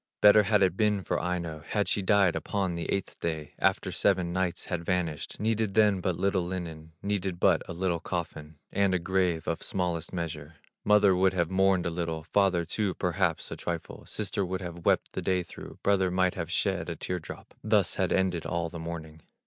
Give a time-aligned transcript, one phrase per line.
[0.19, 4.33] Better had it been for Aino, Had she died upon the eighth day After seven
[4.33, 8.97] nights had vanished; Needed then but little linen, Needed but a little coffin, And a
[8.97, 14.03] grave of smallest measure; Mother would have mourned a little, Father too perhaps a trifle,
[14.07, 17.93] Sister would have wept the day through, Brother might have shed a tear drop, Thus
[17.93, 19.21] had ended all the mourning."